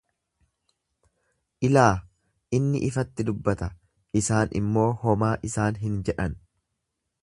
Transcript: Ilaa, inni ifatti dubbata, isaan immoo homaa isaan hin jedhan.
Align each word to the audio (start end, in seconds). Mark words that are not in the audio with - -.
Ilaa, 1.69 1.91
inni 2.59 2.81
ifatti 2.89 3.27
dubbata, 3.29 3.71
isaan 4.23 4.59
immoo 4.63 4.91
homaa 5.07 5.35
isaan 5.51 5.83
hin 5.85 6.05
jedhan. 6.11 6.41